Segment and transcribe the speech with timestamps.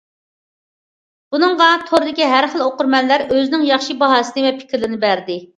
[1.35, 5.41] بۇنىڭغا توردىكى ھەر خىل ئوقۇرمەنلەر ئۆزىنىڭ ياخشى باھاسىنى ۋە پىكىرلىرىنى بەردى.